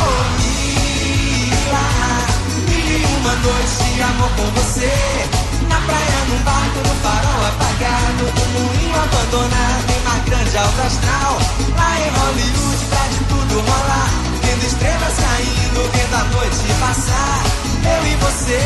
Oh, 0.06 0.24
Mila, 0.38 1.88
vivi 2.68 3.06
uma 3.18 3.36
noite 3.36 3.84
de 3.96 4.02
amor 4.02 4.30
com 4.38 4.48
você. 4.60 4.94
Na 5.68 5.80
praia, 5.82 6.20
num 6.30 6.42
barco, 6.44 6.80
no 6.88 6.96
farol 7.02 7.42
apagado. 7.48 8.24
Um 8.42 8.50
moinho 8.60 8.96
abandonado 8.96 9.90
em 9.90 10.00
uma 10.02 10.18
grande 10.26 10.58
alta 10.58 10.82
astral. 10.84 11.40
Lá 11.76 11.92
em 12.00 12.10
Hollywood, 12.20 12.86
pra 12.90 13.08
de 13.08 13.20
tudo 13.26 13.54
rolar. 13.60 14.10
Vendo 14.44 14.66
estrelas 14.66 15.16
caindo, 15.18 15.92
vendo 15.94 16.16
a 16.16 16.24
noite 16.36 16.74
passar. 16.80 17.44
Eu 17.84 18.02
e 18.06 18.16
você. 18.16 18.62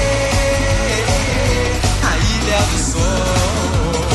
Na 2.04 2.12
ilha 2.18 2.60
do 2.60 2.78
sol. 2.92 4.14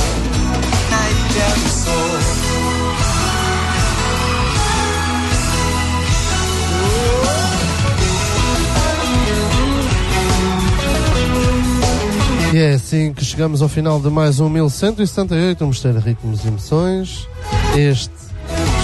É 12.58 12.74
assim 12.74 13.12
que 13.12 13.24
chegamos 13.24 13.62
ao 13.62 13.68
final 13.68 14.00
de 14.00 14.10
mais 14.10 14.40
um 14.40 14.48
1178, 14.48 15.64
um 15.64 15.68
Mistério 15.68 16.00
Ritmos 16.00 16.44
e 16.44 16.48
Emoções. 16.48 17.28
Este 17.76 18.10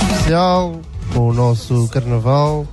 especial 0.00 0.80
com 1.12 1.30
o 1.30 1.32
nosso 1.32 1.88
Carnaval. 1.88 2.64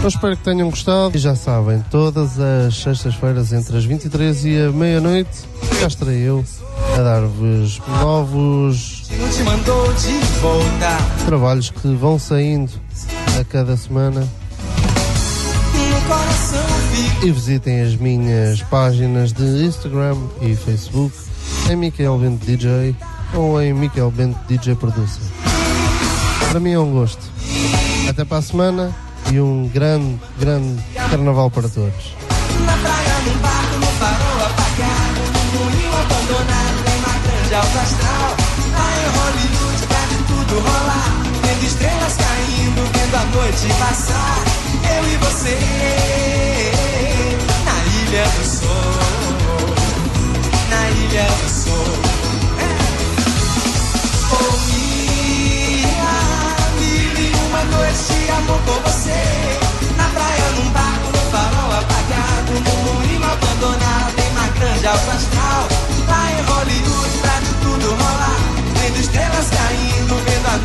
Eu 0.00 0.08
espero 0.08 0.36
que 0.36 0.44
tenham 0.44 0.70
gostado 0.70 1.16
e 1.16 1.18
já 1.18 1.34
sabem, 1.34 1.84
todas 1.90 2.38
as 2.38 2.76
sextas-feiras 2.76 3.52
entre 3.52 3.76
as 3.76 3.84
23 3.84 4.44
e 4.44 4.60
a 4.60 4.70
meia-noite, 4.70 5.42
cá 5.80 5.88
estarei 5.88 6.20
eu 6.20 6.44
a 6.96 7.02
dar-vos 7.02 7.80
novos 8.00 9.08
de 11.18 11.24
trabalhos 11.26 11.70
que 11.70 11.88
vão 11.96 12.16
saindo 12.16 12.70
a 13.40 13.44
cada 13.44 13.76
semana. 13.76 14.26
E 17.22 17.30
visitem 17.30 17.82
as 17.82 17.96
minhas 17.96 18.62
páginas 18.62 19.32
de 19.32 19.42
Instagram 19.42 20.16
e 20.40 20.54
Facebook 20.54 21.14
em 21.68 21.76
Michael 21.76 22.18
Bento 22.18 22.46
DJ 22.46 22.94
ou 23.34 23.60
em 23.60 23.74
Michael 23.74 24.10
Bento 24.10 24.38
DJ 24.48 24.74
Producer. 24.74 25.22
Para 26.48 26.60
mim 26.60 26.72
é 26.72 26.78
um 26.78 26.92
gosto. 26.92 27.22
Até 28.08 28.24
para 28.24 28.38
a 28.38 28.42
semana 28.42 28.94
e 29.30 29.40
um 29.40 29.68
grande, 29.68 30.18
grande 30.38 30.82
carnaval 30.94 31.50
para 31.50 31.68
todos. 31.68 32.14
Na 32.64 32.76
praia, 32.78 33.18
num 33.26 33.38
barco, 33.40 33.76
no 33.76 33.86
farol 33.98 34.46
apagado. 34.46 35.20
Moinho 35.54 35.92
abandonado, 35.92 36.78
uma 36.98 37.18
grande 37.18 37.54
alta 37.54 37.80
astral. 37.80 38.36
Lá 38.72 38.88
em 38.96 39.08
Hollywood, 39.18 39.67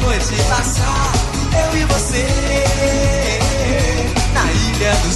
noite 0.04 0.36
passar. 0.50 1.12
Eu 1.54 1.78
e 1.78 1.84
você, 1.86 2.26
na 4.34 4.52
ilha 4.52 4.96
do 4.96 5.12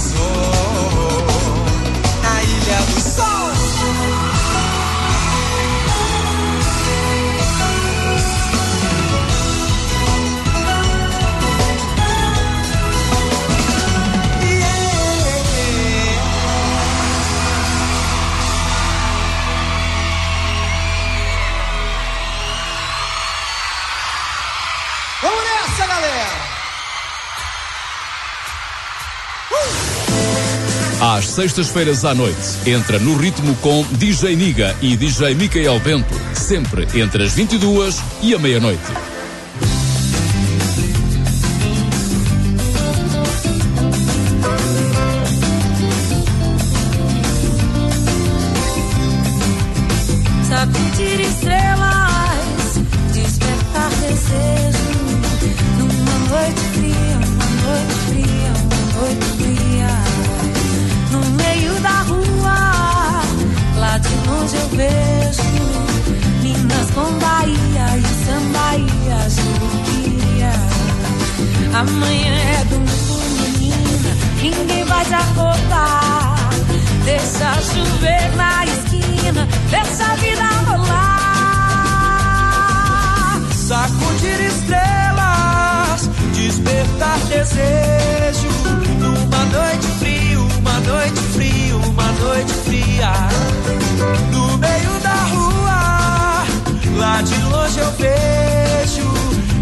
Às 31.18 31.30
sextas-feiras 31.30 32.04
à 32.04 32.14
noite, 32.14 32.38
entra 32.64 32.96
no 33.00 33.16
ritmo 33.16 33.52
com 33.56 33.84
DJ 33.90 34.36
Niga 34.36 34.76
e 34.80 34.96
DJ 34.96 35.34
Micael 35.34 35.80
Bento, 35.80 36.14
sempre 36.32 36.86
entre 36.94 37.24
as 37.24 37.32
22 37.32 38.00
e 38.22 38.34
a 38.36 38.38
meia-noite. 38.38 39.17
Amanhã 71.78 72.34
é 72.34 72.64
domingo, 72.64 73.14
menina, 73.38 74.10
ninguém 74.42 74.84
vai 74.84 75.04
te 75.04 75.14
acordar. 75.14 76.50
Deixa 77.04 77.54
chover 77.62 78.34
na 78.34 78.64
esquina, 78.66 79.46
deixa 79.70 80.04
a 80.04 80.16
vida 80.16 80.42
rolar. 80.66 80.98
Sacudir 83.52 84.40
estrelas, 84.40 86.10
despertar 86.34 87.18
desejo. 87.28 88.48
Numa 88.98 89.44
noite 89.44 89.86
fria, 90.00 90.40
uma 90.40 90.80
noite 90.80 91.20
fria, 91.32 91.76
uma 91.76 92.10
noite 92.10 92.54
fria. 92.54 93.12
No 94.32 94.58
meio 94.58 94.98
da 95.00 95.14
rua, 95.30 96.44
lá 96.96 97.22
de 97.22 97.40
longe 97.42 97.78
eu 97.78 97.92
vejo 97.92 99.17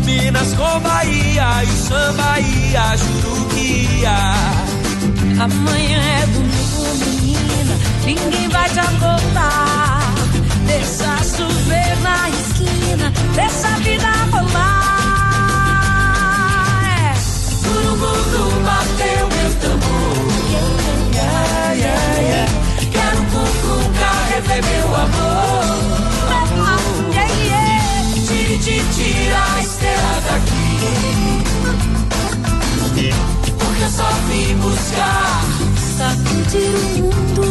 Minas 0.07 0.55
com 0.55 0.81
Bahia 0.81 1.65
e 1.65 1.67
samba 1.67 2.39
e 2.39 2.77
a 2.77 2.97
Juruquia. 2.97 4.35
Amanhã 5.43 5.99
é 5.99 6.27
domingo, 6.27 6.95
menina, 7.01 7.75
ninguém 8.05 8.49
vai 8.49 8.71
te 8.71 8.79
acordar. 8.79 10.15
Deixa 10.65 11.17
chover 11.37 11.97
na 12.03 12.31
esquina, 12.31 13.13
deixa 13.35 13.67
a 13.67 13.79
vida 13.79 14.07
rolar. 14.31 14.87
É. 16.85 17.15
Surubundu 17.17 18.63
bateu 18.65 19.27
meu 19.27 19.51
tambor. 19.61 20.17
Yeah, 21.15 21.73
yeah, 21.73 22.21
yeah. 22.21 22.49
Quero 22.93 23.23
cucuca 23.25 24.11
rever 24.31 24.63
meu 24.65 24.95
amor. 24.95 26.16
Tire, 28.67 28.83
tira 28.97 29.39
a 29.55 29.61
estrela 29.61 30.21
daqui. 30.27 30.67
Porque 33.61 33.83
eu 33.85 33.91
só 33.91 34.11
vim 34.29 34.57
buscar. 34.57 35.45
Sacudir 35.97 36.75
o 36.75 36.81
mundo, 37.01 37.47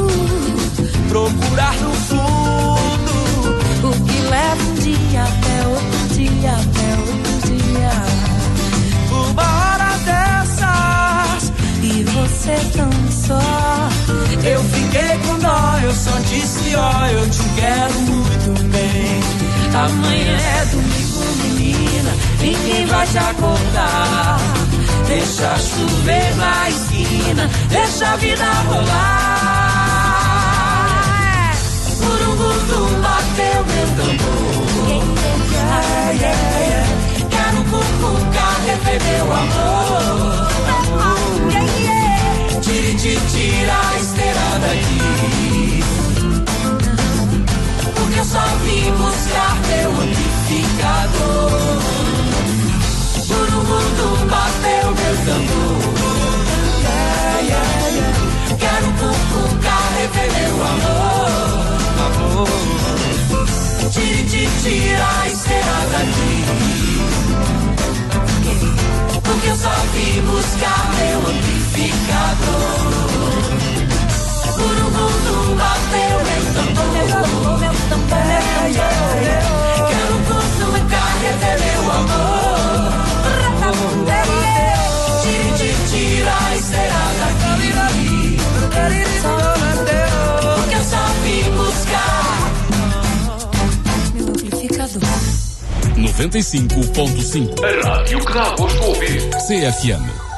Procurar 1.08 1.74
no 1.76 1.94
fundo. 1.94 3.14
o 3.88 3.92
que 4.04 4.20
leva 4.30 4.62
um 4.62 4.74
dia 4.74 5.24
até 5.24 5.68
outro 5.70 6.08
dia, 6.16 6.52
até 6.52 6.88
outro 7.00 7.34
dia. 7.48 7.94
Uma 9.10 9.48
hora 9.72 9.92
dessas. 10.04 11.54
E 11.82 12.04
você 12.04 12.56
tão 12.76 12.92
só. 13.10 13.90
Eu 14.44 14.62
fiquei 14.66 15.18
com 15.26 15.40
dó, 15.40 15.80
eu 15.82 15.94
só 15.96 16.20
disse 16.28 16.76
ó, 16.76 17.06
eu 17.08 17.30
te 17.30 17.44
quero 17.56 18.02
muito 18.02 18.64
bem. 18.70 19.45
Amanhã 19.76 20.38
é 20.38 20.66
domingo, 20.68 21.20
menina, 21.44 22.12
ninguém 22.40 22.86
vai 22.86 23.06
te 23.08 23.18
acordar. 23.18 24.40
Deixa 25.08 25.58
chover 25.60 26.36
na 26.38 26.70
esquina, 26.70 27.50
deixa 27.70 28.08
a 28.08 28.16
vida 28.16 28.46
rolar. 28.70 29.66
Urubundu 32.02 33.02
bateu 33.02 33.66
meu 33.66 33.88
tambor. 33.98 34.56
Yeah, 35.52 36.12
yeah, 36.22 36.60
yeah. 36.70 36.88
Quero 37.30 37.62
cucuca 37.66 38.48
rever 38.66 39.00
meu 39.04 39.28
amor. 39.34 40.48
Tire, 41.52 42.05
Por 53.28 53.48
um 53.54 53.64
mundo 53.64 54.06
bateu 54.30 54.86
meu 54.92 55.16
tambor. 55.26 55.80
Yeah, 56.82 57.40
yeah, 57.42 57.70
yeah. 57.90 58.14
Quero 58.60 58.90
cupucar, 59.00 59.86
rever 59.98 60.30
meu 60.34 60.56
amor. 60.64 61.30
Amor. 62.06 62.50
Tire, 63.92 64.24
tire, 64.30 64.50
tira 64.64 65.08
a 65.22 65.28
estrela 65.28 65.82
daqui. 65.92 66.34
Porque 69.24 69.48
eu 69.48 69.56
só 69.56 69.76
vim 69.94 70.22
buscar 70.22 70.84
meu 70.96 71.20
amplificador 71.20 72.96
por 74.56 74.78
um 74.78 74.90
mundo 74.90 75.56
bateu 75.58 76.16
meu 76.26 76.44
tambor, 76.54 76.88
meu 76.94 77.08
tambor, 77.08 77.60
meu 77.60 77.74
tambor, 77.90 78.16
meu 78.40 79.30
tambor. 79.30 79.45
Porque 90.56 90.76
eu 90.76 90.84
só 90.84 91.06
vim 91.24 91.44
buscar 91.52 92.52
meu 94.14 94.28
amplificador. 94.28 95.02
95.5 95.98 97.84
Rádio 97.84 98.26
que 98.26 98.34
dá 98.34 98.56
gosto 98.56 98.84
ouvir. 98.84 99.30
CFM. 99.48 100.35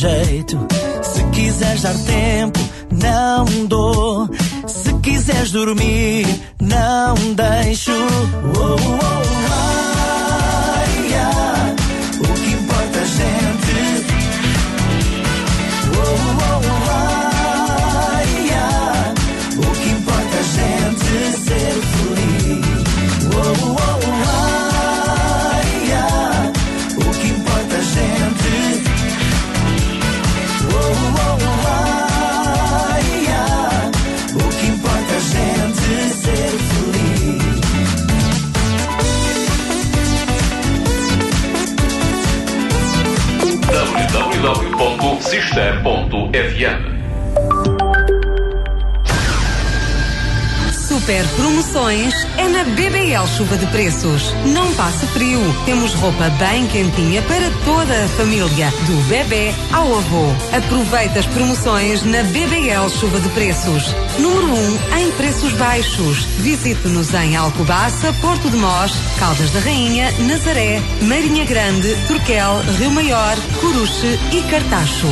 Jeito. 0.00 0.58
Se 1.02 1.22
quiseres 1.24 1.82
dar 1.82 1.94
tempo, 2.04 2.58
não 2.90 3.66
dou. 3.66 4.28
Se 4.66 4.94
quiseres 5.00 5.50
dormir, 5.50 6.26
não 6.58 7.14
deixo. 7.34 7.92
Uou, 7.92 8.80
uou, 8.80 9.22
ai, 9.50 9.89
www.sister.fm 45.30 46.99
Super 51.10 51.26
promoções 51.30 52.14
é 52.38 52.46
na 52.46 52.62
BBL 52.62 53.26
Chuva 53.36 53.56
de 53.56 53.66
Preços. 53.66 54.32
Não 54.46 54.72
passe 54.74 55.04
frio. 55.08 55.40
Temos 55.66 55.92
roupa 55.94 56.30
bem 56.38 56.68
quentinha 56.68 57.20
para 57.22 57.50
toda 57.64 58.04
a 58.04 58.08
família, 58.10 58.70
do 58.86 59.08
bebê 59.08 59.52
ao 59.72 59.98
avô. 59.98 60.26
Aproveite 60.56 61.18
as 61.18 61.26
promoções 61.26 62.04
na 62.04 62.22
BBL 62.22 62.88
Chuva 62.88 63.18
de 63.18 63.28
Preços. 63.30 63.92
Número 64.20 64.46
1 64.46 64.54
um, 64.54 64.98
em 65.00 65.10
preços 65.16 65.52
baixos. 65.54 66.18
Visite-nos 66.38 67.12
em 67.12 67.34
Alcobaça, 67.34 68.12
Porto 68.20 68.48
de 68.48 68.56
Mós, 68.56 68.92
Caldas 69.18 69.50
da 69.50 69.58
Rainha, 69.58 70.12
Nazaré, 70.28 70.80
Marinha 71.02 71.44
Grande, 71.44 71.92
Turquel, 72.06 72.60
Rio 72.78 72.92
Maior, 72.92 73.36
Coruche 73.60 74.16
e 74.30 74.42
Cartacho. 74.48 75.08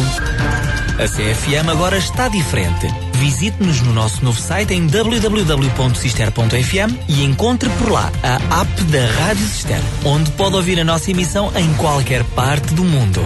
A 0.96 1.08
CFM 1.08 1.68
agora 1.68 1.98
está 1.98 2.28
diferente. 2.28 3.07
Visite-nos 3.18 3.80
no 3.80 3.92
nosso 3.92 4.24
novo 4.24 4.40
site 4.40 4.72
em 4.74 4.86
www.cister.fm 4.86 6.94
e 7.08 7.24
encontre 7.24 7.68
por 7.70 7.90
lá 7.90 8.12
a 8.22 8.36
app 8.60 8.84
da 8.84 9.04
Rádio 9.06 9.44
Cister, 9.44 9.80
onde 10.04 10.30
pode 10.32 10.54
ouvir 10.54 10.78
a 10.78 10.84
nossa 10.84 11.10
emissão 11.10 11.50
em 11.56 11.74
qualquer 11.74 12.22
parte 12.24 12.72
do 12.74 12.84
mundo. 12.84 13.20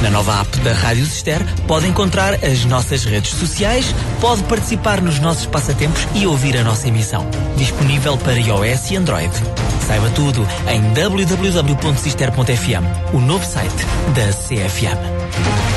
Na 0.00 0.08
nova 0.10 0.40
app 0.40 0.58
da 0.60 0.72
Rádio 0.72 1.04
Cister 1.04 1.44
pode 1.66 1.86
encontrar 1.86 2.42
as 2.44 2.64
nossas 2.64 3.04
redes 3.04 3.32
sociais, 3.32 3.94
pode 4.22 4.42
participar 4.44 5.02
nos 5.02 5.18
nossos 5.18 5.44
passatempos 5.44 6.08
e 6.14 6.26
ouvir 6.26 6.56
a 6.56 6.64
nossa 6.64 6.88
emissão. 6.88 7.28
Disponível 7.56 8.16
para 8.16 8.40
iOS 8.40 8.90
e 8.90 8.96
Android. 8.96 9.34
Saiba 9.86 10.08
tudo 10.10 10.46
em 10.66 10.80
www.cister.fm, 10.94 12.84
o 13.12 13.20
novo 13.20 13.44
site 13.44 13.84
da 14.14 14.32
CFM. 14.32 15.75